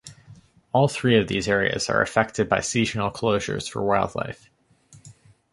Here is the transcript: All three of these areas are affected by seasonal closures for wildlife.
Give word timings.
All 0.73 0.87
three 0.87 1.15
of 1.19 1.27
these 1.27 1.47
areas 1.47 1.87
are 1.87 2.01
affected 2.01 2.49
by 2.49 2.61
seasonal 2.61 3.11
closures 3.11 3.69
for 3.69 3.83
wildlife. 3.83 4.49